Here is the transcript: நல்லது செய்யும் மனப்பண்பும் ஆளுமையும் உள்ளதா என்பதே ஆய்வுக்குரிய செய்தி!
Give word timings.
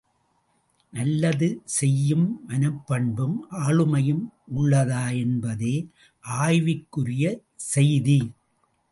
நல்லது 0.93 1.47
செய்யும் 1.73 2.25
மனப்பண்பும் 2.47 3.35
ஆளுமையும் 3.59 4.23
உள்ளதா 4.55 5.03
என்பதே 5.19 5.75
ஆய்வுக்குரிய 6.23 7.25
செய்தி! 7.67 8.19